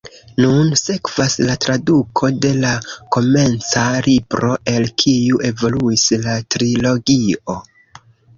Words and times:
Nun 0.43 0.69
sekvas 0.79 1.33
la 1.49 1.57
traduko 1.65 2.29
de 2.45 2.51
la 2.63 2.71
komenca 3.17 3.83
libro, 4.09 4.51
el 4.73 4.89
kiu 5.05 5.39
evoluis 5.51 6.09
la 6.25 6.41
trilogio. 6.57 7.61